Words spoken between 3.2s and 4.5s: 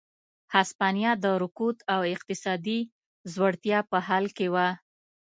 ځوړتیا په حال کې